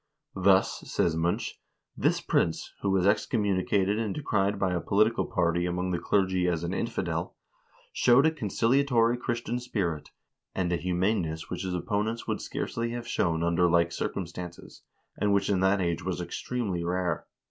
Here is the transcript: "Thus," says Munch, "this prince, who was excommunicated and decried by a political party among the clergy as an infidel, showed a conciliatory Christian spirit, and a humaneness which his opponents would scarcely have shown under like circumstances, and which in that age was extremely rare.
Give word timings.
"Thus," 0.33 0.79
says 0.91 1.15
Munch, 1.15 1.59
"this 1.95 2.21
prince, 2.21 2.73
who 2.81 2.89
was 2.89 3.05
excommunicated 3.05 3.99
and 3.99 4.15
decried 4.15 4.57
by 4.57 4.73
a 4.73 4.81
political 4.81 5.27
party 5.27 5.67
among 5.67 5.91
the 5.91 5.99
clergy 5.99 6.47
as 6.47 6.63
an 6.63 6.73
infidel, 6.73 7.35
showed 7.93 8.25
a 8.25 8.31
conciliatory 8.31 9.15
Christian 9.15 9.59
spirit, 9.59 10.09
and 10.55 10.73
a 10.73 10.77
humaneness 10.77 11.51
which 11.51 11.61
his 11.61 11.75
opponents 11.75 12.25
would 12.27 12.41
scarcely 12.41 12.89
have 12.93 13.07
shown 13.07 13.43
under 13.43 13.69
like 13.69 13.91
circumstances, 13.91 14.81
and 15.19 15.33
which 15.35 15.51
in 15.51 15.59
that 15.59 15.79
age 15.79 16.03
was 16.03 16.19
extremely 16.19 16.83
rare. 16.83 17.27